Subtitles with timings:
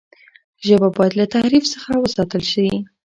[0.67, 2.67] ژبه باید له تحریف څخه وساتل سي.